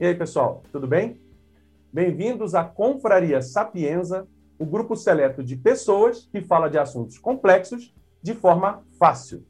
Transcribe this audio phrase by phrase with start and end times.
[0.00, 1.20] E aí, pessoal, tudo bem?
[1.92, 7.92] Bem-vindos à Confraria Sapienza, o grupo seleto de pessoas que fala de assuntos complexos
[8.22, 9.44] de forma fácil.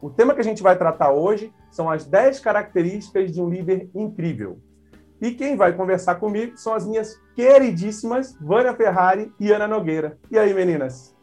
[0.00, 3.90] O tema que a gente vai tratar hoje são as 10 características de um líder
[3.94, 4.58] incrível.
[5.20, 10.18] E quem vai conversar comigo são as minhas queridíssimas Vânia Ferrari e Ana Nogueira.
[10.30, 11.14] E aí, meninas?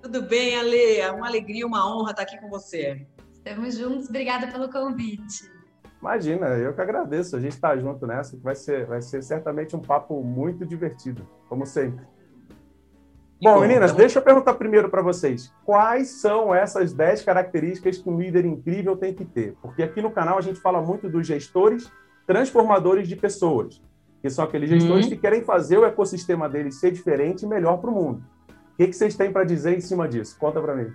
[0.00, 0.98] Tudo bem, Ale?
[0.98, 3.04] É uma alegria, uma honra estar aqui com você.
[3.32, 5.57] Estamos juntos, obrigada pelo convite.
[6.00, 7.36] Imagina, eu que agradeço.
[7.36, 11.26] A gente está junto nessa, que vai ser, vai ser certamente um papo muito divertido,
[11.48, 12.04] como sempre.
[13.40, 14.00] Bom, bom, meninas, então...
[14.00, 15.52] deixa eu perguntar primeiro para vocês.
[15.64, 19.54] Quais são essas 10 características que um líder incrível tem que ter?
[19.62, 21.90] Porque aqui no canal a gente fala muito dos gestores
[22.26, 23.80] transformadores de pessoas,
[24.20, 25.12] que são aqueles gestores uhum.
[25.12, 28.24] que querem fazer o ecossistema deles ser diferente e melhor para o mundo.
[28.48, 30.36] O que, que vocês têm para dizer em cima disso?
[30.38, 30.92] Conta para mim.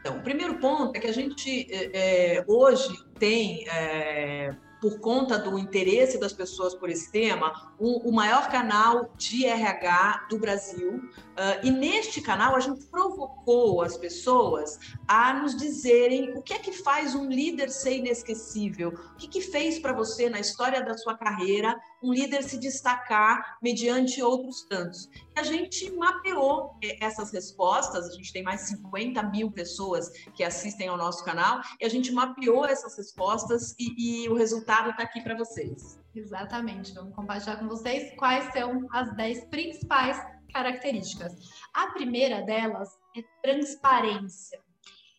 [0.00, 5.58] Então, o primeiro ponto é que a gente é, hoje tem é, por conta do
[5.58, 10.94] interesse das pessoas por esse tema, o, o maior canal de RH do Brasil.
[10.94, 16.58] Uh, e neste canal a gente provocou as pessoas a nos dizerem o que é
[16.58, 20.96] que faz um líder ser inesquecível, o que, que fez para você na história da
[20.96, 25.08] sua carreira um líder se destacar mediante outros tantos.
[25.36, 30.44] E a gente mapeou eh, essas respostas, a gente tem mais 50 mil pessoas que
[30.44, 35.02] assistem ao nosso canal, e a gente mapeou essas respostas e, e o resultado está
[35.02, 35.98] aqui para vocês.
[36.14, 40.20] Exatamente, vamos compartilhar com vocês quais são as 10 principais
[40.52, 41.32] características.
[41.74, 44.60] A primeira delas é transparência.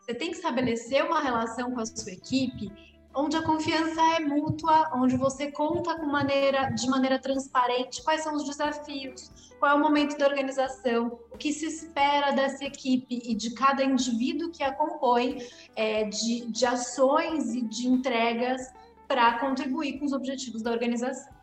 [0.01, 4.91] Você tem que estabelecer uma relação com a sua equipe onde a confiança é mútua,
[4.93, 9.79] onde você conta com maneira, de maneira transparente quais são os desafios, qual é o
[9.79, 14.73] momento da organização, o que se espera dessa equipe e de cada indivíduo que a
[14.73, 15.39] compõe,
[15.75, 18.71] é, de, de ações e de entregas
[19.07, 21.33] para contribuir com os objetivos da organização.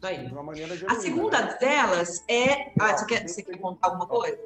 [0.00, 0.30] Daí.
[0.86, 1.58] a segunda né?
[1.58, 2.72] delas é.
[2.78, 4.38] Ah, você quer, você quer contar alguma coisa?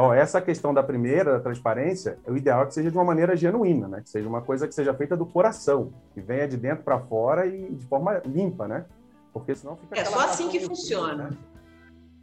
[0.00, 3.36] Ó, essa questão da primeira, da transparência, o ideal é que seja de uma maneira
[3.36, 4.00] genuína, né?
[4.00, 7.44] Que seja uma coisa que seja feita do coração, que venha de dentro para fora
[7.48, 8.86] e de forma limpa, né?
[9.32, 9.98] Porque senão fica.
[9.98, 11.30] É só assim que funciona.
[11.30, 11.36] Né?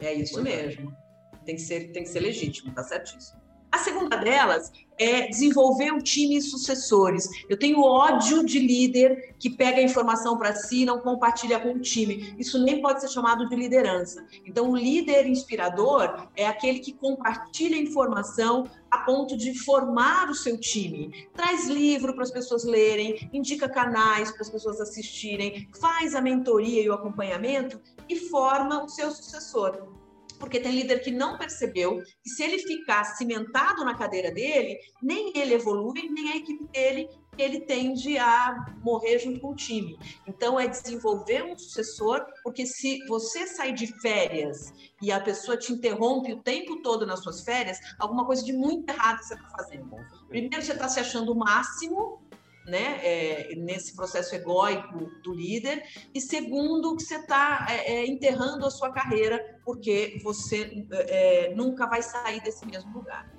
[0.00, 0.42] É isso é.
[0.42, 0.90] mesmo.
[1.34, 1.36] É.
[1.44, 3.38] Tem, que ser, tem que ser legítimo, tá certíssimo.
[3.70, 7.28] A segunda delas é desenvolver um time de sucessores.
[7.48, 11.72] Eu tenho ódio de líder que pega a informação para si e não compartilha com
[11.72, 12.34] o time.
[12.38, 14.24] Isso nem pode ser chamado de liderança.
[14.44, 20.58] Então, o líder inspirador é aquele que compartilha informação a ponto de formar o seu
[20.58, 21.28] time.
[21.34, 26.82] Traz livro para as pessoas lerem, indica canais para as pessoas assistirem, faz a mentoria
[26.82, 29.95] e o acompanhamento e forma o seu sucessor
[30.38, 35.32] porque tem líder que não percebeu que se ele ficar cimentado na cadeira dele, nem
[35.36, 37.08] ele evolui, nem a equipe dele,
[37.38, 39.98] ele tende a morrer junto com o time.
[40.26, 45.72] Então, é desenvolver um sucessor, porque se você sair de férias e a pessoa te
[45.72, 49.96] interrompe o tempo todo nas suas férias, alguma coisa de muito errado você está fazendo.
[50.28, 52.22] Primeiro, você está se achando o máximo,
[52.66, 55.82] né, é, nesse processo egóico do líder,
[56.14, 61.86] e segundo, que você está é, é, enterrando a sua carreira, porque você é, nunca
[61.86, 63.30] vai sair desse mesmo lugar.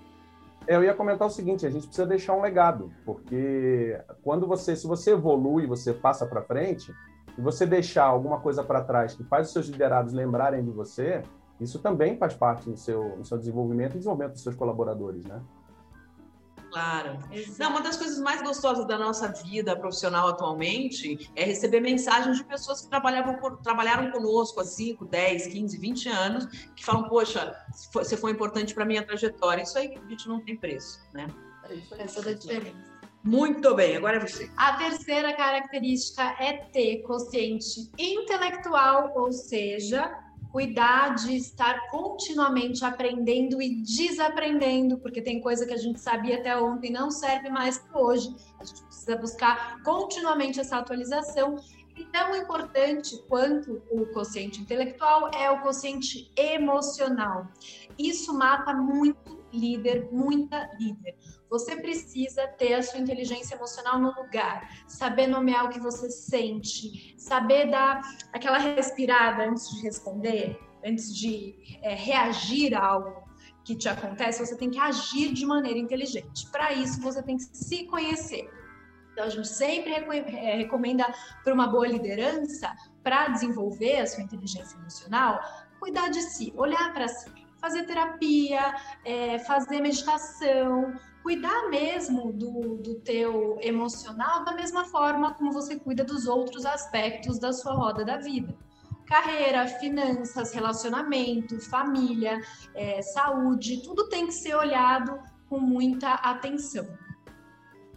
[0.65, 4.75] É, eu ia comentar o seguinte: a gente precisa deixar um legado, porque quando você,
[4.75, 6.93] se você evolui, você passa para frente,
[7.37, 11.21] e você deixar alguma coisa para trás que faz os seus liderados lembrarem de você,
[11.59, 15.41] isso também faz parte do seu, do seu desenvolvimento e desenvolvimento dos seus colaboradores, né?
[16.77, 17.17] Claro.
[17.57, 22.43] Não, uma das coisas mais gostosas da nossa vida profissional atualmente é receber mensagens de
[22.43, 26.45] pessoas que trabalhavam, trabalharam conosco há 5, 10, 15, 20 anos,
[26.75, 27.55] que falam, poxa,
[27.91, 29.63] você foi importante para a minha trajetória.
[29.63, 31.25] Isso aí a gente não tem preço, né?
[31.97, 32.97] Essa é a diferença.
[33.23, 34.49] Muito bem, agora é você.
[34.55, 40.15] A terceira característica é ter consciente intelectual, ou seja,
[40.57, 46.57] cuidar de estar continuamente aprendendo e desaprendendo, porque tem coisa que a gente sabia até
[46.59, 48.35] ontem não serve mais para hoje.
[48.59, 51.57] A gente precisa buscar continuamente essa atualização.
[51.95, 57.47] E tão importante quanto o consciente intelectual é o consciente emocional.
[57.95, 61.15] Isso mata muito líder, muita líder.
[61.49, 67.15] Você precisa ter a sua inteligência emocional no lugar, saber nomear o que você sente,
[67.17, 68.01] saber dar
[68.33, 73.27] aquela respirada antes de responder, antes de é, reagir a algo
[73.63, 76.49] que te acontece, você tem que agir de maneira inteligente.
[76.51, 78.49] Para isso, você tem que se conhecer.
[79.11, 81.11] Então, a gente sempre é, recomenda
[81.43, 82.73] para uma boa liderança,
[83.03, 85.39] para desenvolver a sua inteligência emocional,
[85.79, 90.93] cuidar de si, olhar para si fazer terapia, é, fazer meditação,
[91.27, 97.37] cuidar mesmo do, do teu emocional da mesma forma como você cuida dos outros aspectos
[97.37, 98.55] da sua roda da vida.
[99.05, 102.39] Carreira, finanças, relacionamento, família,
[102.73, 105.19] é, saúde, tudo tem que ser olhado
[105.49, 106.87] com muita atenção.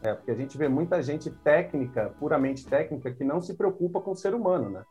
[0.02, 4.10] É, porque a gente vê muita gente técnica, puramente técnica, que não se preocupa com
[4.10, 4.82] o ser humano, né?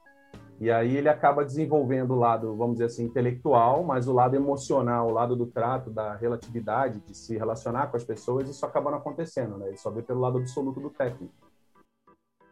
[0.59, 5.07] E aí ele acaba desenvolvendo o lado, vamos dizer assim, intelectual, mas o lado emocional,
[5.07, 8.97] o lado do trato, da relatividade, de se relacionar com as pessoas, isso acaba não
[8.97, 9.69] acontecendo, né?
[9.69, 11.33] Ele só vê pelo lado absoluto do técnico.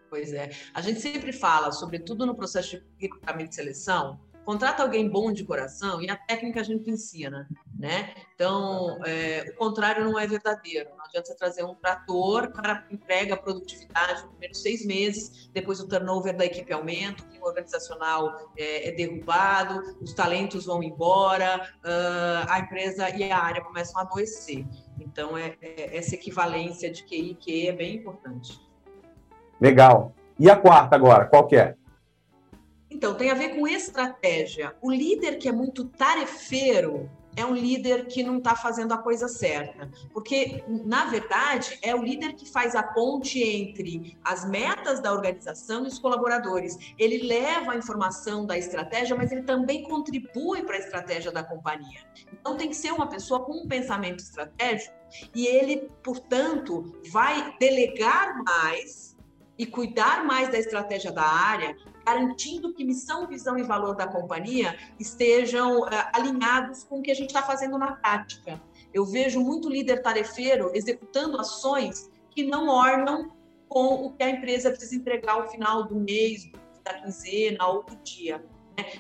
[0.10, 0.52] Pois é.
[0.74, 5.44] A gente sempre fala, sobretudo no processo de recrutamento e seleção, contrata alguém bom de
[5.44, 8.14] coração e a técnica a gente ensina, né?
[8.34, 10.90] Então, é, o contrário não é verdadeiro.
[10.98, 15.82] Não adianta você trazer um trator, para entrega a produtividade nos primeiros seis meses, depois
[15.82, 21.70] o turnover da equipe aumenta, o clima organizacional é, é derrubado, os talentos vão embora,
[21.84, 24.66] uh, a empresa e a área começam a adoecer.
[24.98, 28.58] Então, é, é, essa equivalência de QI e QE é bem importante.
[29.60, 30.14] Legal.
[30.40, 31.76] E a quarta agora, qual que é?
[32.90, 34.76] Então, tem a ver com estratégia.
[34.82, 39.28] O líder que é muito tarefeiro é um líder que não está fazendo a coisa
[39.28, 39.90] certa.
[40.12, 45.86] Porque, na verdade, é o líder que faz a ponte entre as metas da organização
[45.86, 46.76] e os colaboradores.
[46.98, 52.02] Ele leva a informação da estratégia, mas ele também contribui para a estratégia da companhia.
[52.34, 54.96] Então, tem que ser uma pessoa com um pensamento estratégico
[55.36, 59.16] e ele, portanto, vai delegar mais
[59.60, 61.76] e cuidar mais da estratégia da área,
[62.08, 67.14] garantindo que missão, visão e valor da companhia estejam uh, alinhados com o que a
[67.14, 68.62] gente está fazendo na prática.
[68.94, 73.36] Eu vejo muito líder tarefeiro executando ações que não ornam
[73.68, 76.50] com o que a empresa precisa entregar ao final do mês,
[76.86, 78.42] da quinzena ou do dia.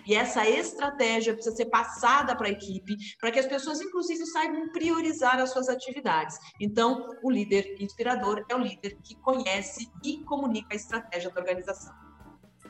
[0.05, 4.69] E essa estratégia precisa ser passada para a equipe, para que as pessoas, inclusive, saibam
[4.69, 6.37] priorizar as suas atividades.
[6.59, 12.06] Então, o líder inspirador é o líder que conhece e comunica a estratégia da organização.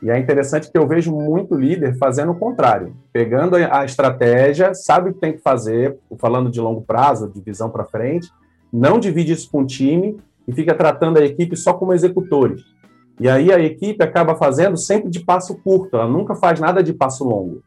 [0.02, 5.10] E é interessante que eu vejo muito líder fazendo o contrário, pegando a estratégia, sabe
[5.10, 8.30] o que tem que fazer, falando de longo prazo, de visão para frente,
[8.72, 10.18] não divide isso com o time
[10.48, 12.64] e fica tratando a equipe só como executores.
[13.20, 16.94] E aí a equipe acaba fazendo sempre de passo curto, ela nunca faz nada de
[16.94, 17.64] passo longo.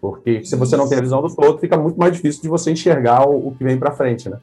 [0.00, 2.70] Porque se você não tem a visão do todo, fica muito mais difícil de você
[2.70, 4.38] enxergar o, o que vem para frente, né?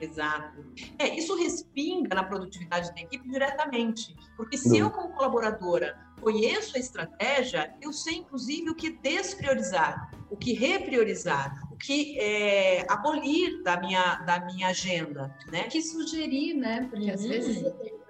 [0.00, 0.53] Exato.
[0.98, 4.14] É, isso respinga na produtividade da equipe diretamente.
[4.36, 10.36] Porque se eu, como colaboradora, conheço a estratégia, eu sei, inclusive, o que despriorizar, o
[10.36, 15.34] que repriorizar, o que é, abolir da minha, da minha agenda.
[15.50, 15.62] Né?
[15.66, 16.86] O que sugerir, né?
[16.90, 17.14] Porque uhum.
[17.14, 17.64] às vezes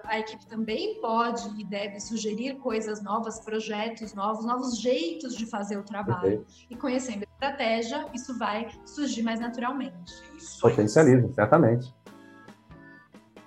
[0.05, 5.79] a equipe também pode e deve sugerir coisas novas, projetos novos, novos jeitos de fazer
[5.79, 6.41] o trabalho.
[6.41, 6.67] Okay.
[6.71, 10.13] E conhecendo a estratégia, isso vai surgir mais naturalmente.
[10.61, 11.93] Potencializa, certamente.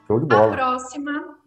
[0.08, 0.48] Show de bola.
[0.48, 1.38] A próxima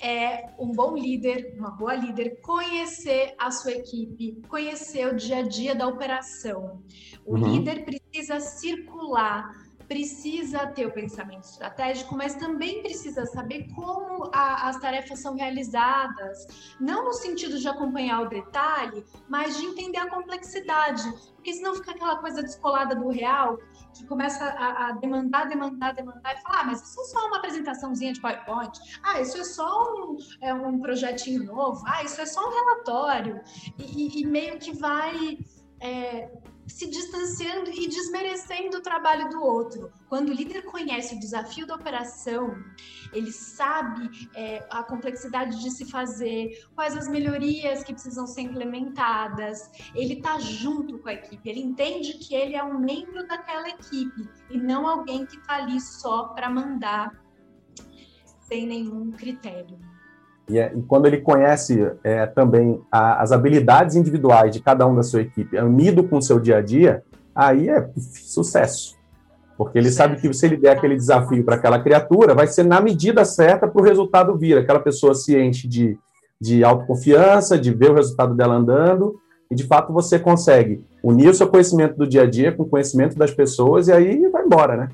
[0.00, 5.42] é um bom líder, uma boa líder, conhecer a sua equipe, conhecer o dia a
[5.42, 6.82] dia da operação.
[7.24, 7.54] O uhum.
[7.54, 14.78] líder precisa circular precisa ter o pensamento estratégico, mas também precisa saber como a, as
[14.78, 21.02] tarefas são realizadas, não no sentido de acompanhar o detalhe, mas de entender a complexidade,
[21.34, 23.58] porque senão fica aquela coisa descolada do real,
[23.94, 27.38] que começa a, a demandar, demandar, demandar e falar, ah, mas isso é só uma
[27.38, 32.26] apresentaçãozinha de PowerPoint, ah, isso é só um, é um projetinho novo, ah, isso é
[32.26, 33.40] só um relatório,
[33.78, 35.38] e, e meio que vai
[35.80, 36.30] é,
[36.66, 39.92] se distanciando e desmerecendo o trabalho do outro.
[40.08, 42.54] Quando o líder conhece o desafio da operação,
[43.12, 49.70] ele sabe é, a complexidade de se fazer, quais as melhorias que precisam ser implementadas,
[49.94, 54.28] ele está junto com a equipe, ele entende que ele é um membro daquela equipe
[54.50, 57.10] e não alguém que está ali só para mandar
[58.40, 59.78] sem nenhum critério.
[60.48, 64.94] E, é, e, quando ele conhece é, também a, as habilidades individuais de cada um
[64.94, 67.02] da sua equipe, unido com o seu dia a dia,
[67.34, 68.96] aí é sucesso.
[69.58, 72.80] Porque ele sabe que se ele der aquele desafio para aquela criatura, vai ser na
[72.80, 74.58] medida certa para o resultado vir.
[74.58, 75.98] Aquela pessoa se enche de,
[76.40, 79.16] de autoconfiança, de ver o resultado dela andando,
[79.50, 82.68] e de fato você consegue unir o seu conhecimento do dia a dia com o
[82.68, 84.88] conhecimento das pessoas, e aí vai embora, né?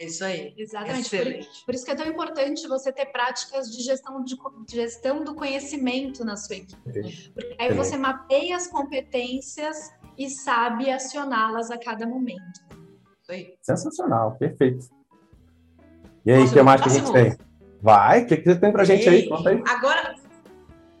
[0.00, 0.54] É isso aí.
[0.56, 1.10] Exatamente.
[1.10, 4.34] Por, por, isso que é tão importante você ter práticas de gestão, de,
[4.66, 7.30] de gestão do conhecimento na sua equipe.
[7.34, 12.60] Porque aí você mapeia as competências e sabe acioná-las a cada momento.
[13.20, 13.54] Isso aí.
[13.60, 14.88] Sensacional, perfeito.
[16.24, 17.36] E aí, o que mais que a gente tem?
[17.82, 19.28] Vai, o que, que você tem pra gente aí?
[19.28, 19.62] Conta aí.
[19.66, 20.14] Agora,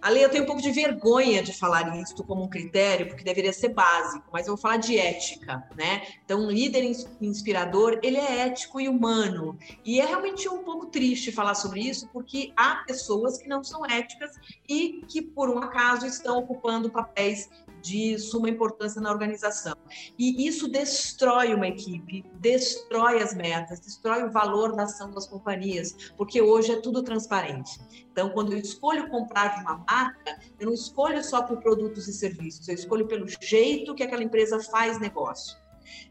[0.02, 3.52] Ale, eu tenho um pouco de vergonha de falar isso como um critério, porque deveria
[3.52, 6.02] ser básico, mas eu vou falar de ética, né?
[6.24, 6.84] Então, um líder
[7.20, 9.58] inspirador, ele é ético e humano.
[9.84, 13.84] E é realmente um pouco triste falar sobre isso, porque há pessoas que não são
[13.84, 14.32] éticas
[14.68, 19.74] e que, por um acaso, estão ocupando papéis de suma importância na organização.
[20.18, 26.12] E isso destrói uma equipe, destrói as metas, destrói o valor da ação das companhias,
[26.16, 27.78] porque hoje é tudo transparente.
[28.12, 32.12] Então, quando eu escolho comprar de uma marca, eu não escolho só por produtos e
[32.12, 35.59] serviços, eu escolho pelo jeito que aquela empresa faz negócio.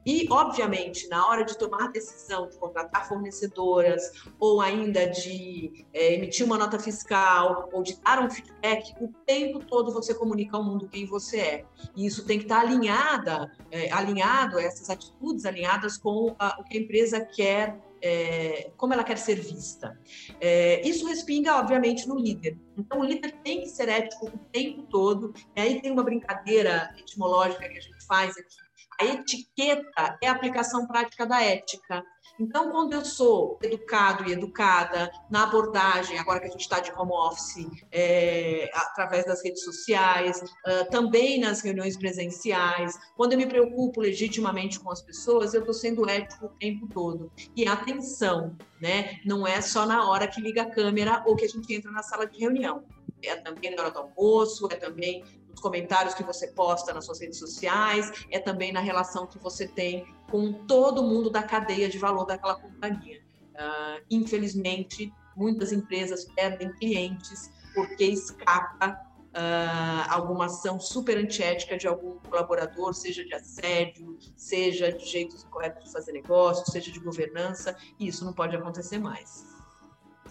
[0.06, 6.46] E, obviamente, na hora de tomar decisão de contratar fornecedoras, ou ainda de é, emitir
[6.46, 10.88] uma nota fiscal, ou de dar um feedback, o tempo todo você comunica ao mundo
[10.88, 11.66] quem você é.
[11.96, 16.78] E isso tem que estar alinhada, é, alinhado, essas atitudes alinhadas com a, o que
[16.78, 20.00] a empresa quer é, como ela quer ser vista.
[20.40, 22.58] É, isso respinga, obviamente, no líder.
[22.78, 25.34] Então, o líder tem que ser ético o tempo todo.
[25.56, 28.56] E aí tem uma brincadeira etimológica que a gente faz aqui,
[29.00, 32.04] a etiqueta é a aplicação prática da ética.
[32.40, 36.92] Então, quando eu sou educado e educada na abordagem, agora que a gente está de
[36.92, 43.46] home office, é, através das redes sociais, uh, também nas reuniões presenciais, quando eu me
[43.46, 47.30] preocupo legitimamente com as pessoas, eu estou sendo ético o tempo todo.
[47.56, 49.20] E atenção, né?
[49.26, 52.04] Não é só na hora que liga a câmera ou que a gente entra na
[52.04, 52.86] sala de reunião.
[53.22, 55.24] É também na hora do almoço, é também
[55.60, 59.68] nos comentários que você posta nas suas redes sociais, é também na relação que você
[59.68, 63.20] tem com todo mundo da cadeia de valor daquela companhia.
[63.54, 69.00] Uh, infelizmente, muitas empresas perdem clientes porque escapa
[69.36, 75.86] uh, alguma ação super antiética de algum colaborador, seja de assédio, seja de jeitos incorretos
[75.86, 79.46] de fazer negócio, seja de governança, e isso não pode acontecer mais.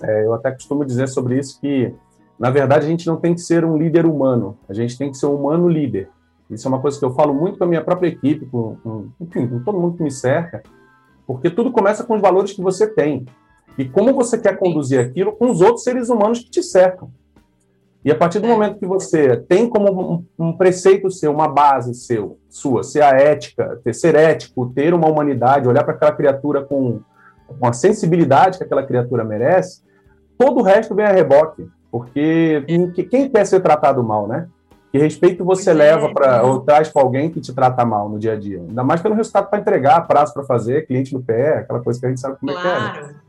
[0.03, 1.95] É, eu até costumo dizer sobre isso que
[2.39, 5.17] na verdade, a gente não tem que ser um líder humano, a gente tem que
[5.17, 6.09] ser um humano líder.
[6.49, 9.09] Isso é uma coisa que eu falo muito com a minha própria equipe, com, com,
[9.21, 10.63] enfim, com todo mundo que me cerca,
[11.27, 13.27] porque tudo começa com os valores que você tem.
[13.77, 17.11] E como você quer conduzir aquilo com os outros seres humanos que te cercam.
[18.05, 18.49] E a partir do é.
[18.49, 23.11] momento que você tem como um, um, preceito seu, uma base seu, sua, ser a
[23.11, 27.01] ética, ter, ser ético, ter uma humanidade, olhar para aquela criatura com,
[27.47, 29.83] com a sensibilidade que aquela criatura merece,
[30.39, 31.69] todo o resto vem a reboque.
[31.91, 32.65] Porque
[33.11, 34.49] quem quer ser tratado mal, né?
[34.91, 38.09] Que respeito você pois leva é, para ou traz para alguém que te trata mal
[38.09, 38.61] no dia a dia?
[38.61, 42.07] Ainda mais pelo resultado para entregar, prazo para fazer, cliente no pé, aquela coisa que
[42.07, 42.69] a gente sabe como claro.
[42.71, 43.03] é que é.
[43.03, 43.21] Né?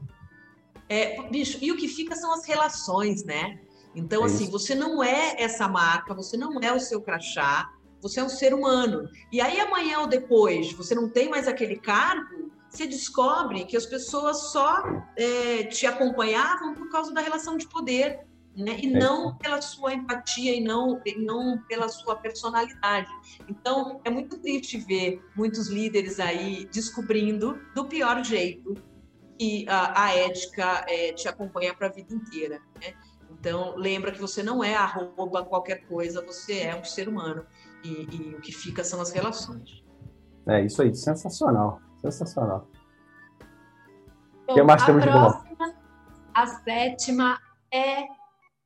[0.91, 3.59] É, bicho, e o que fica são as relações, né?
[3.93, 4.51] Então, é assim, isso.
[4.51, 7.69] você não é essa marca, você não é o seu crachá,
[8.01, 9.07] você é um ser humano.
[9.31, 13.85] E aí, amanhã ou depois, você não tem mais aquele cargo, você descobre que as
[13.85, 14.83] pessoas só
[15.15, 18.28] é, te acompanhavam por causa da relação de poder
[18.59, 18.77] né?
[18.81, 18.99] e é.
[18.99, 23.09] não pela sua empatia e não, e não pela sua personalidade.
[23.47, 28.73] Então, é muito triste ver muitos líderes aí descobrindo do pior jeito
[29.37, 32.59] que a, a ética é, te acompanha para a vida inteira.
[32.81, 32.93] Né?
[33.31, 37.45] Então, lembra que você não é arroba qualquer coisa, você é um ser humano.
[37.83, 39.81] E, e o que fica são as relações.
[40.45, 42.67] É isso aí, sensacional, sensacional.
[44.49, 45.73] o que mais temos próxima, de bom?
[46.33, 47.39] A sétima
[47.71, 48.18] é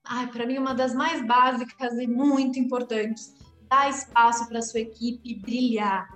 [0.06, 3.34] ai, para mim, uma das mais básicas e muito importantes.
[3.70, 6.08] Dar espaço para sua equipe brilhar.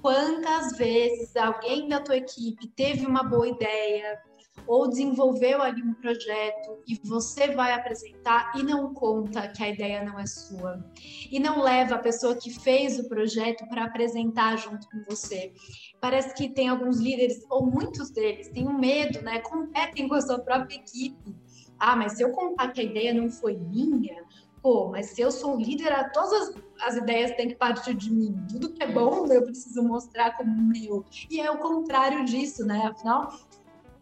[0.00, 4.22] Quantas vezes alguém da tua equipe teve uma boa ideia
[4.66, 10.04] ou desenvolveu ali um projeto e você vai apresentar e não conta que a ideia
[10.04, 10.84] não é sua
[11.30, 15.52] e não leva a pessoa que fez o projeto para apresentar junto com você.
[16.00, 19.40] Parece que tem alguns líderes ou muitos deles têm um medo, né?
[19.40, 21.34] Competem com a sua própria equipe
[21.78, 24.24] ah, mas se eu contar que a ideia não foi minha,
[24.62, 28.36] pô, mas se eu sou líder, todas as, as, ideias têm que partir de mim.
[28.50, 31.04] Tudo que é bom eu preciso mostrar como meu.
[31.30, 32.86] E é o contrário disso, né?
[32.86, 33.32] Afinal,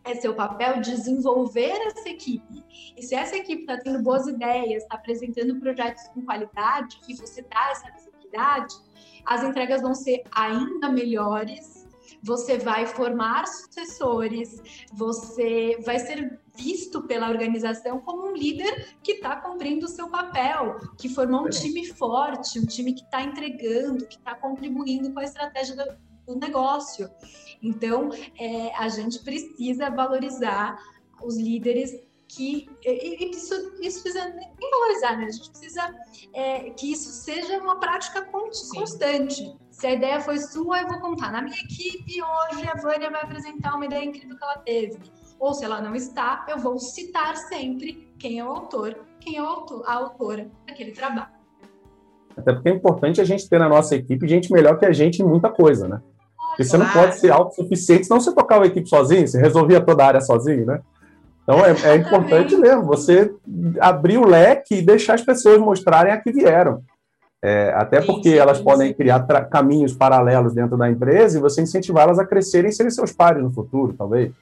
[0.04, 2.64] é seu papel desenvolver essa equipe.
[2.96, 7.42] E se essa equipe está tendo boas ideias, está apresentando projetos com qualidade e você
[7.42, 8.74] dá essa visibilidade,
[9.26, 11.75] as entregas vão ser ainda melhores
[12.26, 14.60] você vai formar sucessores,
[14.92, 20.76] você vai ser visto pela organização como um líder que está cumprindo o seu papel,
[20.98, 25.24] que formou um time forte, um time que está entregando, que está contribuindo com a
[25.24, 27.08] estratégia do, do negócio.
[27.62, 30.76] Então, é, a gente precisa valorizar
[31.22, 31.92] os líderes
[32.28, 35.26] que e, isso, isso precisa nem valorizar, né?
[35.26, 35.94] A gente precisa
[36.32, 39.56] é, que isso seja uma prática constante.
[39.76, 41.30] Se a ideia foi sua, eu vou contar.
[41.30, 44.98] Na minha equipe, hoje, a Vânia vai apresentar uma ideia incrível que ela teve.
[45.38, 49.42] Ou se ela não está, eu vou citar sempre quem é o autor, quem é
[49.42, 51.28] o autor, a autora daquele trabalho.
[52.34, 55.20] Até porque é importante a gente ter na nossa equipe gente melhor que a gente
[55.20, 56.00] em muita coisa, né?
[56.48, 60.02] Porque você não pode ser autossuficiente, senão você tocava a equipe sozinho, você resolvia toda
[60.02, 60.80] a área sozinho, né?
[61.42, 63.30] Então é, é importante mesmo você
[63.78, 66.82] abrir o leque e deixar as pessoas mostrarem a que vieram.
[67.46, 71.62] É, até porque sim, elas sim, podem criar caminhos paralelos dentro da empresa e você
[71.62, 74.32] incentivá-las a crescerem e serem seus pares no futuro, talvez,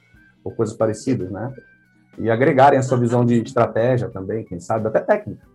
[0.43, 1.53] ou coisas parecidas, né?
[2.17, 5.45] E agregarem a sua visão de estratégia também, quem sabe, até técnica.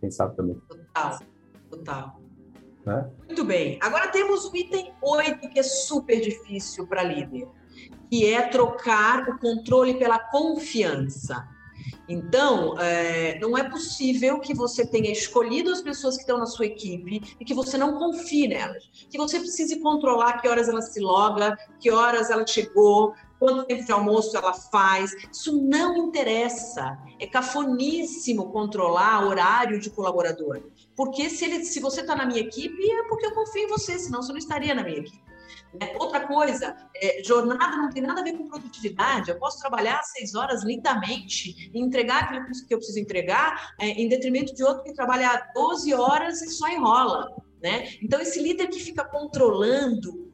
[0.00, 0.60] Quem sabe também.
[0.68, 1.18] Total,
[1.70, 2.20] total.
[2.84, 3.08] Né?
[3.28, 3.78] Muito bem.
[3.80, 7.46] Agora temos o item 8, que é super difícil para líder,
[8.10, 11.46] que é trocar o controle pela confiança.
[12.08, 16.66] Então, é, não é possível que você tenha escolhido as pessoas que estão na sua
[16.66, 18.84] equipe e que você não confie nelas.
[19.10, 23.84] Que você precise controlar que horas ela se loga, que horas ela chegou, quanto tempo
[23.84, 25.12] de almoço ela faz.
[25.32, 26.98] Isso não interessa.
[27.18, 30.62] É cafoníssimo controlar horário de colaborador.
[30.96, 33.98] Porque se, ele, se você está na minha equipe, é porque eu confio em você,
[33.98, 35.31] senão você não estaria na minha equipe.
[35.80, 35.94] Né?
[35.98, 39.30] Outra coisa, é, jornada não tem nada a ver com produtividade.
[39.30, 44.08] Eu posso trabalhar seis horas lindamente e entregar aquilo que eu preciso entregar, é, em
[44.08, 47.28] detrimento de outro que trabalha 12 horas e só enrola.
[47.62, 47.90] Né?
[48.02, 50.32] Então, esse líder que fica controlando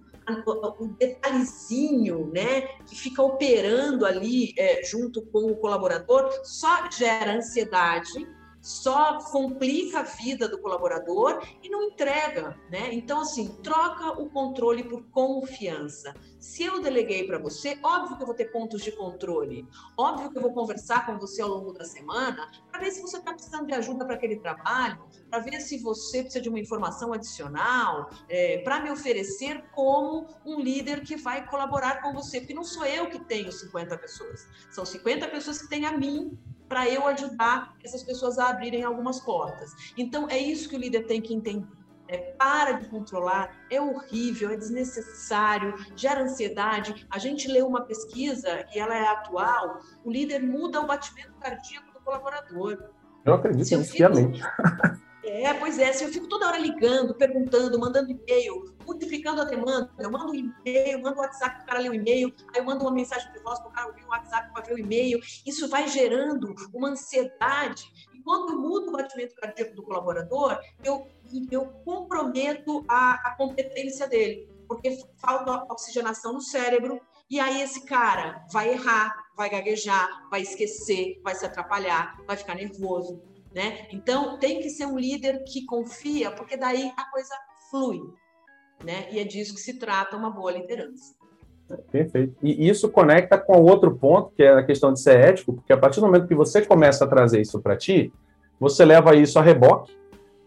[0.57, 8.27] o detalhezinho, né, que fica operando ali é, junto com o colaborador, só gera ansiedade
[8.69, 12.93] só complica a vida do colaborador e não entrega, né?
[12.93, 16.15] Então, assim, troca o controle por confiança.
[16.39, 20.37] Se eu deleguei para você, óbvio que eu vou ter pontos de controle, óbvio que
[20.37, 23.67] eu vou conversar com você ao longo da semana para ver se você está precisando
[23.67, 28.59] de ajuda para aquele trabalho, para ver se você precisa de uma informação adicional, é,
[28.59, 33.09] para me oferecer como um líder que vai colaborar com você, porque não sou eu
[33.09, 38.03] que tenho 50 pessoas, são 50 pessoas que têm a mim para eu ajudar essas
[38.03, 39.71] pessoas a abrirem algumas portas.
[39.97, 41.67] Então, é isso que o líder tem que entender.
[42.11, 47.07] É, para de controlar, é horrível, é desnecessário, gera ansiedade.
[47.11, 51.93] A gente leu uma pesquisa e ela é atual, o líder muda o batimento cardíaco
[51.93, 52.93] do colaborador.
[53.27, 54.09] Eu acredito nisso fico...
[55.29, 59.93] É, pois é, se eu fico toda hora ligando, perguntando, mandando e-mail, multiplicando a demanda,
[59.99, 62.65] eu mando um e-mail, mando um WhatsApp para o cara ler o e-mail, aí eu
[62.65, 65.21] mando uma mensagem de voz para o cara ouvir o WhatsApp para ver o e-mail,
[65.47, 67.93] isso vai gerando uma ansiedade.
[68.15, 71.07] E quando eu mudo o batimento cardíaco do colaborador, eu,
[71.51, 76.99] eu comprometo a, a competência dele, porque falta oxigenação no cérebro,
[77.31, 82.55] e aí esse cara vai errar, vai gaguejar, vai esquecer, vai se atrapalhar, vai ficar
[82.55, 83.28] nervoso.
[83.55, 83.87] Né?
[83.91, 87.35] Então, tem que ser um líder que confia, porque daí a coisa
[87.71, 88.01] flui.
[88.85, 89.07] Né?
[89.11, 91.15] E é disso que se trata uma boa liderança.
[91.91, 92.35] Perfeito.
[92.43, 95.77] E isso conecta com outro ponto, que é a questão de ser ético, porque a
[95.77, 98.13] partir do momento que você começa a trazer isso para ti,
[98.59, 99.93] você leva isso a reboque,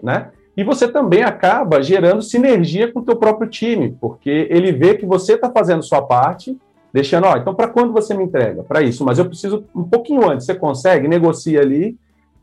[0.02, 0.32] né?
[0.56, 5.06] E você também acaba gerando sinergia com o teu próprio time, porque ele vê que
[5.06, 6.58] você está fazendo sua parte,
[6.92, 8.64] deixando, ó, então para quando você me entrega?
[8.64, 10.46] Para isso, mas eu preciso um pouquinho antes.
[10.46, 11.98] Você consegue, negocia ali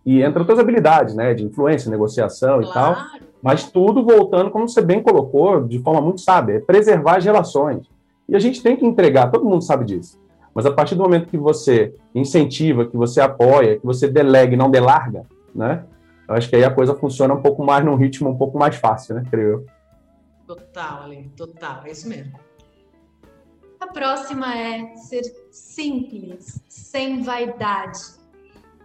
[0.08, 2.70] e entra outras habilidades, né, de influência, negociação claro.
[2.70, 7.18] e tal, mas tudo voltando, como você bem colocou, de forma muito sábia, é preservar
[7.18, 7.86] as relações.
[8.26, 10.18] E a gente tem que entregar, todo mundo sabe disso.
[10.54, 14.56] Mas a partir do momento que você incentiva, que você apoia, que você delega e
[14.56, 15.84] não delarga, né,
[16.26, 18.76] eu acho que aí a coisa funciona um pouco mais num ritmo um pouco mais
[18.76, 19.66] fácil, né, creio eu.
[20.46, 22.32] Total, Aline, total, é isso mesmo.
[23.78, 28.17] A próxima é ser simples, sem vaidade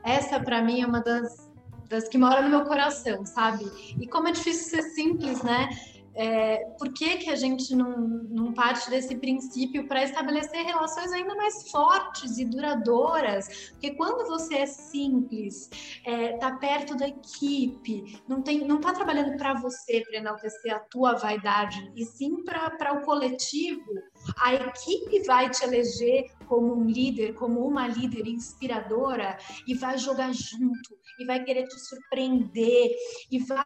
[0.04, 1.52] essa para mim é uma das,
[1.90, 3.66] das que mora no meu coração, sabe?
[4.00, 5.70] E como é difícil ser simples, né?
[6.16, 11.34] É, por que, que a gente não, não parte desse princípio para estabelecer relações ainda
[11.36, 13.72] mais fortes e duradouras?
[13.72, 15.70] Porque quando você é simples,
[16.06, 20.80] está é, perto da equipe, não tem, não está trabalhando para você para enaltecer a
[20.80, 23.92] tua vaidade, e sim para o coletivo,
[24.38, 30.34] a equipe vai te eleger como um líder, como uma líder inspiradora e vai jogar
[30.34, 32.92] junto e vai querer te surpreender
[33.32, 33.66] e vai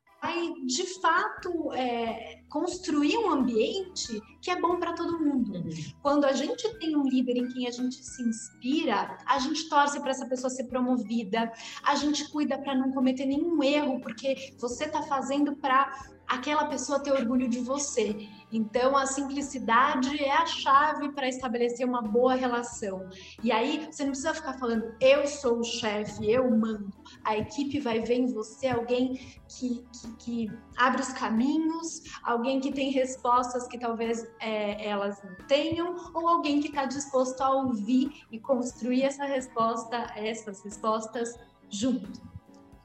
[0.66, 5.64] de fato é, construir um ambiente que é bom para todo mundo.
[6.02, 10.00] Quando a gente tem um líder em quem a gente se inspira, a gente torce
[10.00, 11.52] para essa pessoa ser promovida,
[11.84, 15.92] a gente cuida para não cometer nenhum erro, porque você está fazendo para
[16.28, 18.28] aquela pessoa ter orgulho de você.
[18.52, 23.08] Então, a simplicidade é a chave para estabelecer uma boa relação.
[23.44, 26.92] E aí, você não precisa ficar falando, eu sou o chefe, eu mando.
[27.28, 32.72] A equipe vai ver em você alguém que, que, que abre os caminhos, alguém que
[32.72, 38.12] tem respostas que talvez é, elas não tenham, ou alguém que está disposto a ouvir
[38.32, 41.38] e construir essa resposta, essas respostas
[41.70, 42.08] junto.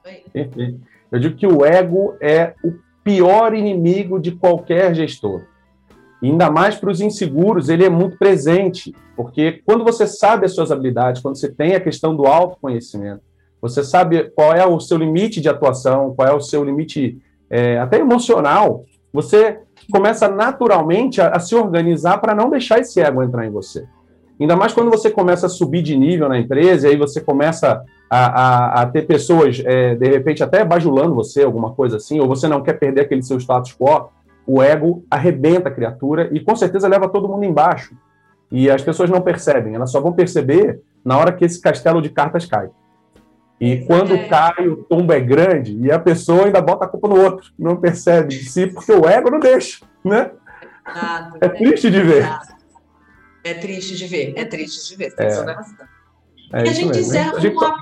[0.02, 0.80] Perfeito.
[1.12, 2.74] Eu digo que o ego é o
[3.04, 5.44] pior inimigo de qualquer gestor.
[6.20, 10.52] E ainda mais para os inseguros, ele é muito presente, porque quando você sabe as
[10.52, 13.22] suas habilidades, quando você tem a questão do autoconhecimento,
[13.62, 17.78] você sabe qual é o seu limite de atuação, qual é o seu limite é,
[17.78, 23.46] até emocional, você começa naturalmente a, a se organizar para não deixar esse ego entrar
[23.46, 23.86] em você.
[24.40, 27.80] Ainda mais quando você começa a subir de nível na empresa, e aí você começa
[28.10, 32.26] a, a, a ter pessoas, é, de repente, até bajulando você, alguma coisa assim, ou
[32.26, 34.08] você não quer perder aquele seu status quo,
[34.44, 37.94] o ego arrebenta a criatura e com certeza leva todo mundo embaixo.
[38.50, 42.10] E as pessoas não percebem, elas só vão perceber na hora que esse castelo de
[42.10, 42.68] cartas cai.
[43.62, 44.26] E quando é.
[44.26, 47.76] cai, o tombo é grande e a pessoa ainda bota a culpa no outro, não
[47.76, 50.32] percebe de si, porque o ego não deixa, né?
[50.84, 52.28] Nada, é triste de ver.
[53.44, 55.14] É triste de ver, é triste de ver.
[55.14, 55.30] Tem é.
[56.54, 57.74] É e a gente encerra a gente, só,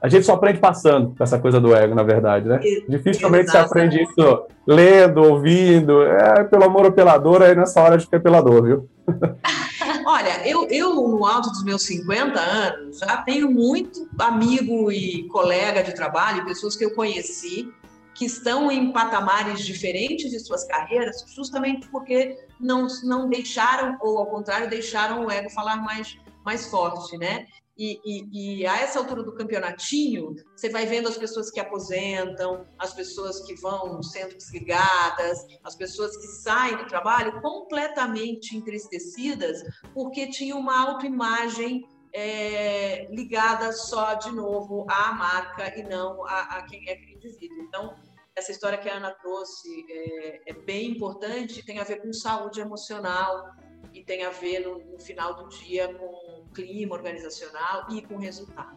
[0.00, 2.58] a gente só aprende passando com essa coisa do ego, na verdade, né?
[2.88, 6.04] Dificilmente se aprende isso lendo, ouvindo.
[6.04, 8.88] É, pelo amor ou pela dor, aí nessa hora de ficar pela dor, viu?
[10.04, 15.82] Olha, eu, eu, no alto dos meus 50 anos, já tenho muito amigo e colega
[15.82, 17.72] de trabalho, pessoas que eu conheci,
[18.14, 24.26] que estão em patamares diferentes de suas carreiras, justamente porque não, não deixaram, ou ao
[24.26, 27.46] contrário, deixaram o ego falar mais, mais forte, né?
[27.78, 32.66] E, e, e, a essa altura do campeonatinho, você vai vendo as pessoas que aposentam,
[32.78, 39.62] as pessoas que vão sendo desligadas, as pessoas que saem do trabalho completamente entristecidas
[39.92, 46.62] porque tinham uma autoimagem é, ligada só, de novo, à marca e não a, a
[46.62, 47.58] quem é aquele indivíduo.
[47.60, 47.94] Então,
[48.34, 52.58] essa história que a Ana trouxe é, é bem importante, tem a ver com saúde
[52.58, 53.50] emocional
[53.92, 56.25] e tem a ver, no, no final do dia, com
[56.56, 58.76] clima organizacional e com resultado.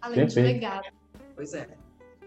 [0.00, 0.46] Além Perfeito.
[0.46, 0.88] de legado.
[1.36, 1.68] Pois é.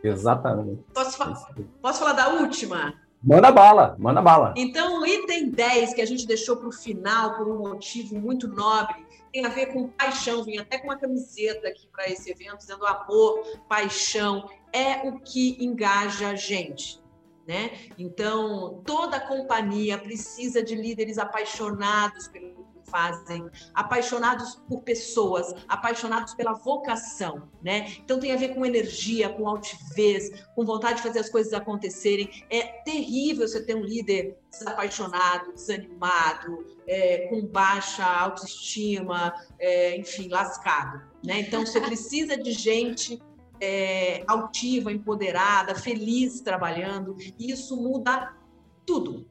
[0.04, 0.84] Exatamente.
[0.94, 1.34] Posso, fa
[1.82, 3.02] posso falar da última?
[3.24, 4.54] Manda bala, manda bala.
[4.58, 8.50] Então, o item 10 que a gente deixou para o final por um motivo muito
[8.50, 10.44] nobre tem a ver com paixão.
[10.44, 15.58] Vim até com uma camiseta aqui para esse evento, dizendo amor, paixão, é o que
[15.64, 17.02] engaja a gente.
[17.48, 17.72] Né?
[17.98, 22.63] Então, toda companhia precisa de líderes apaixonados pelo
[22.94, 27.92] fazem, apaixonados por pessoas, apaixonados pela vocação, né?
[27.98, 32.30] Então tem a ver com energia, com altivez, com vontade de fazer as coisas acontecerem.
[32.52, 41.02] É terrível você ter um líder desapaixonado, desanimado, é, com baixa autoestima, é, enfim, lascado,
[41.26, 41.40] né?
[41.40, 43.20] Então você precisa de gente
[43.60, 47.18] é, altiva, empoderada, feliz trabalhando.
[47.40, 48.36] E isso muda
[48.86, 49.26] tudo,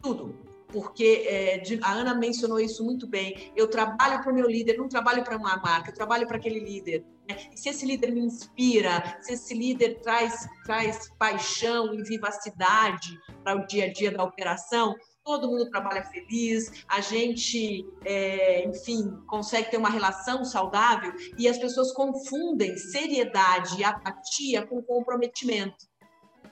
[0.00, 3.52] tudo porque é, a Ana mencionou isso muito bem.
[3.54, 6.60] Eu trabalho para o meu líder, não trabalho para uma marca, eu trabalho para aquele
[6.60, 7.04] líder.
[7.28, 7.36] Né?
[7.54, 13.66] Se esse líder me inspira, se esse líder traz, traz paixão e vivacidade para o
[13.66, 19.76] dia a dia da operação, todo mundo trabalha feliz, a gente, é, enfim, consegue ter
[19.76, 25.92] uma relação saudável e as pessoas confundem seriedade e apatia com comprometimento.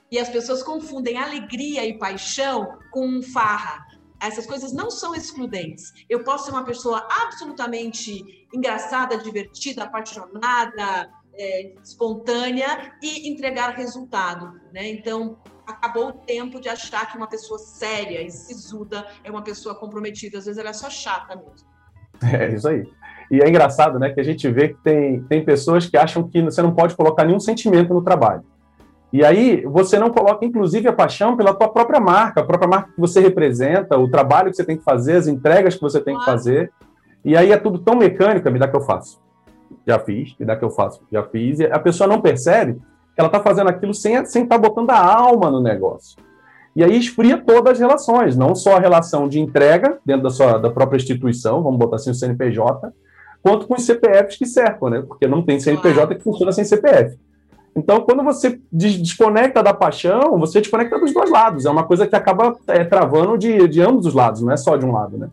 [0.09, 3.81] E as pessoas confundem alegria e paixão com farra
[4.21, 5.91] essas coisas não são excludentes.
[6.09, 14.87] Eu posso ser uma pessoa absolutamente engraçada, divertida, apaixonada, é, espontânea e entregar resultado, né?
[14.89, 19.73] Então, acabou o tempo de achar que uma pessoa séria e sisuda é uma pessoa
[19.73, 20.37] comprometida.
[20.37, 21.69] Às vezes ela é só chata mesmo.
[22.23, 22.83] É isso aí.
[23.31, 26.41] E é engraçado, né, que a gente vê que tem, tem pessoas que acham que
[26.43, 28.43] você não pode colocar nenhum sentimento no trabalho.
[29.11, 32.91] E aí você não coloca, inclusive, a paixão pela tua própria marca, a própria marca
[32.93, 36.17] que você representa, o trabalho que você tem que fazer, as entregas que você tem
[36.17, 36.71] que fazer.
[37.23, 39.21] E aí é tudo tão mecânico, me dá que eu faço.
[39.85, 41.59] Já fiz, me dá que eu faço, já fiz.
[41.59, 44.91] E a pessoa não percebe que ela está fazendo aquilo sem estar sem tá botando
[44.91, 46.17] a alma no negócio.
[46.73, 50.57] E aí esfria todas as relações, não só a relação de entrega dentro da, sua,
[50.57, 52.93] da própria instituição, vamos botar assim o CNPJ,
[53.43, 55.03] quanto com os CPFs que cercam, né?
[55.05, 57.17] Porque não tem CNPJ que funciona sem CPF.
[57.75, 61.65] Então, quando você desconecta da paixão, você desconecta dos dois lados.
[61.65, 64.75] É uma coisa que acaba é, travando de, de ambos os lados, não é só
[64.75, 65.29] de um lado, né?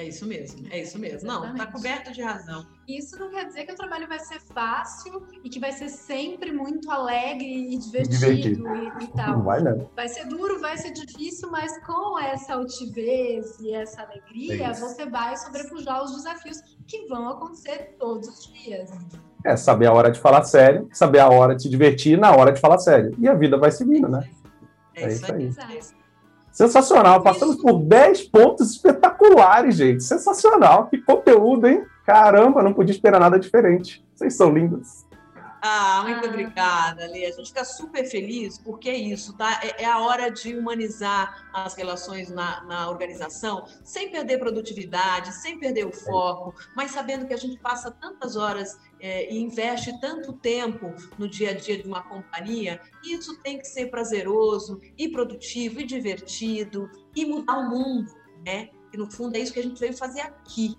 [0.00, 1.28] É isso mesmo, é isso mesmo.
[1.28, 2.66] Não, está coberto de razão.
[2.88, 6.50] Isso não quer dizer que o trabalho vai ser fácil e que vai ser sempre
[6.50, 8.66] muito alegre e divertido, divertido.
[8.76, 9.36] E, e, tal.
[9.36, 9.90] Não vai, não.
[9.94, 15.04] Vai ser duro, vai ser difícil, mas com essa altivez e essa alegria, é você
[15.04, 18.88] vai sobrepujar os desafios que vão acontecer todos os dias.
[19.44, 22.52] É saber a hora de falar sério, saber a hora de se divertir na hora
[22.52, 23.14] de falar sério.
[23.18, 24.26] E a vida vai seguindo, né?
[24.94, 25.50] É, é isso aí.
[26.52, 27.22] Sensacional.
[27.22, 30.02] Passamos por 10 pontos espetaculares, gente.
[30.02, 30.86] Sensacional.
[30.88, 31.84] Que conteúdo, hein?
[32.04, 34.04] Caramba, não podia esperar nada diferente.
[34.14, 35.06] Vocês são lindos.
[35.62, 36.28] Ah, muito ah.
[36.28, 37.26] obrigada, Lê.
[37.26, 39.60] A gente fica super feliz porque é isso, tá?
[39.62, 45.58] É, é a hora de humanizar as relações na, na, organização, sem perder produtividade, sem
[45.58, 50.32] perder o foco, mas sabendo que a gente passa tantas horas é, e investe tanto
[50.32, 55.08] tempo no dia a dia de uma companhia, e isso tem que ser prazeroso e
[55.08, 58.14] produtivo e divertido e mudar o mundo,
[58.46, 58.70] né?
[58.92, 60.76] E no fundo é isso que a gente veio fazer aqui.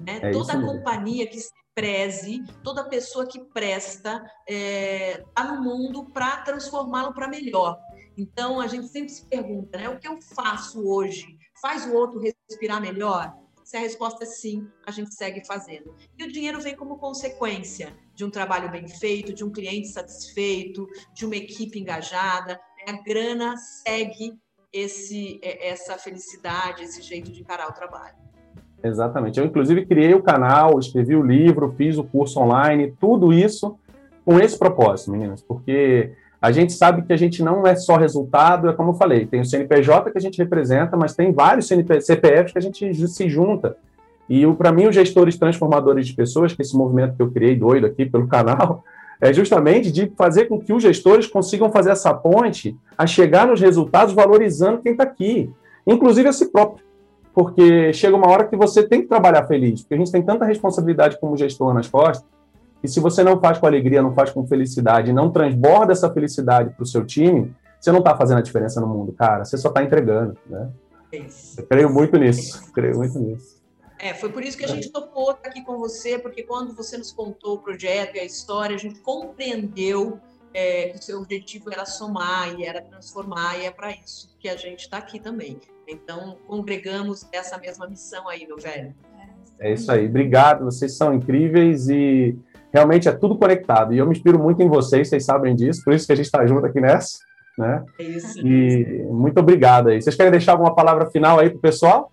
[0.00, 0.18] Né?
[0.22, 6.08] É Toda companhia que se preze, toda pessoa que presta está é, tá no mundo
[6.10, 7.78] para transformá-lo para melhor.
[8.16, 9.88] Então, a gente sempre se pergunta, né?
[9.88, 13.36] O que eu faço hoje faz o outro respirar melhor?
[13.64, 15.94] Se a resposta é sim, a gente segue fazendo.
[16.16, 20.86] E o dinheiro vem como consequência de um trabalho bem feito, de um cliente satisfeito,
[21.14, 22.60] de uma equipe engajada.
[22.86, 24.38] A grana segue
[24.72, 28.23] esse, é, essa felicidade, esse jeito de encarar o trabalho.
[28.84, 29.40] Exatamente.
[29.40, 33.76] Eu, inclusive, criei o canal, escrevi o livro, fiz o curso online, tudo isso
[34.26, 38.68] com esse propósito, meninas, porque a gente sabe que a gente não é só resultado,
[38.68, 42.02] é como eu falei, tem o CNPJ que a gente representa, mas tem vários CNP,
[42.02, 43.76] CPFs que a gente se junta.
[44.28, 47.56] E para mim, os gestores transformadores de pessoas, que é esse movimento que eu criei
[47.56, 48.84] doido aqui pelo canal,
[49.18, 53.60] é justamente de fazer com que os gestores consigam fazer essa ponte a chegar nos
[53.60, 55.50] resultados valorizando quem está aqui,
[55.86, 56.84] inclusive a si próprio
[57.34, 60.44] porque chega uma hora que você tem que trabalhar feliz, porque a gente tem tanta
[60.44, 62.24] responsabilidade como gestor nas costas,
[62.82, 66.70] e se você não faz com alegria, não faz com felicidade, não transborda essa felicidade
[66.70, 69.68] para o seu time, você não está fazendo a diferença no mundo, cara, você só
[69.68, 70.70] está entregando, né?
[71.12, 71.60] Isso.
[71.60, 72.72] Eu creio muito nisso, isso.
[72.72, 73.62] creio muito nisso.
[73.98, 76.96] É, foi por isso que a gente topou estar aqui com você, porque quando você
[76.96, 80.20] nos contou o projeto e a história, a gente compreendeu
[80.52, 84.48] é, que o seu objetivo era somar e era transformar, e é para isso que
[84.48, 85.58] a gente está aqui também.
[85.86, 88.94] Então, congregamos essa mesma missão aí, meu velho.
[89.58, 90.06] É isso aí.
[90.06, 92.36] Obrigado, vocês são incríveis e
[92.72, 93.94] realmente é tudo conectado.
[93.94, 96.26] E eu me inspiro muito em vocês, vocês sabem disso, por isso que a gente
[96.26, 97.18] está junto aqui nessa.
[97.56, 97.84] Né?
[98.00, 98.44] É isso.
[98.44, 100.02] E muito obrigado aí.
[100.02, 102.10] Vocês querem deixar alguma palavra final aí para o pessoal?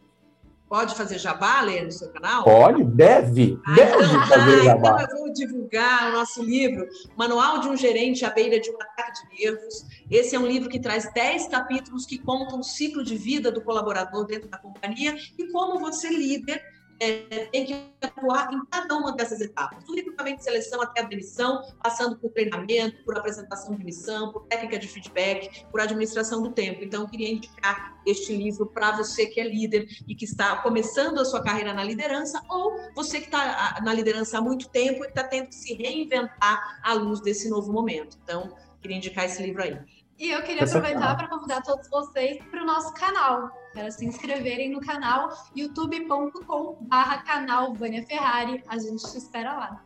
[0.72, 2.46] Pode fazer jabá, Lê, no seu canal?
[2.46, 5.04] Pode, deve, ah, deve então, fazer ah, jabá.
[5.04, 8.76] Então eu vou divulgar o nosso livro, Manual de um Gerente à Beira de um
[8.76, 9.86] Ataque de Nervos.
[10.10, 13.62] Esse é um livro que traz 10 capítulos que contam o ciclo de vida do
[13.62, 16.64] colaborador dentro da companhia e como você, líder,
[17.02, 21.06] é, tem que atuar em cada uma dessas etapas, do recrutamento de seleção até a
[21.06, 26.52] demissão, passando por treinamento, por apresentação de missão, por técnica de feedback, por administração do
[26.52, 26.84] tempo.
[26.84, 31.20] Então, eu queria indicar este livro para você que é líder e que está começando
[31.20, 35.08] a sua carreira na liderança, ou você que está na liderança há muito tempo e
[35.08, 38.20] está tendo que se reinventar à luz desse novo momento.
[38.24, 39.80] Então, queria indicar esse livro aí.
[40.22, 44.72] E eu queria aproveitar para convidar todos vocês para o nosso canal, para se inscreverem
[44.72, 48.64] no canal youtube.com/barra canal Vânia Ferrari.
[48.68, 49.82] A gente te espera lá.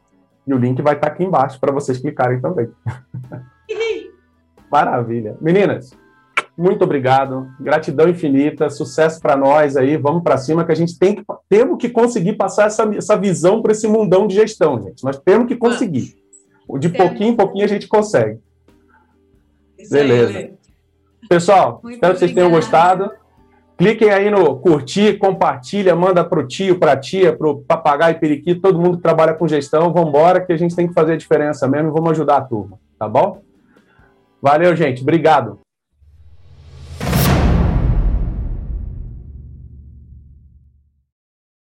[0.46, 2.70] E o link vai estar aqui embaixo para vocês clicarem também.
[4.70, 5.38] Maravilha.
[5.40, 5.92] Meninas,
[6.58, 7.50] muito obrigado.
[7.58, 8.70] Gratidão infinita.
[8.70, 9.96] Sucesso para nós aí.
[9.96, 13.62] Vamos para cima que a gente tem que, temos que conseguir passar essa, essa visão
[13.62, 15.02] para esse mundão de gestão, gente.
[15.02, 16.14] Nós temos que conseguir.
[16.78, 18.44] De pouquinho em pouquinho a gente consegue.
[19.90, 20.38] Beleza.
[20.38, 20.54] Aí,
[21.28, 23.12] Pessoal, Muito espero que vocês tenham gostado.
[23.78, 28.20] Cliquem aí no curtir, compartilha, manda para o tio, para a tia, para o papagaio,
[28.20, 29.92] periquito, todo mundo que trabalha com gestão.
[29.92, 32.42] Vamos embora que a gente tem que fazer a diferença mesmo e vamos ajudar a
[32.42, 33.42] turma, tá bom?
[34.42, 35.02] Valeu, gente.
[35.02, 35.65] Obrigado.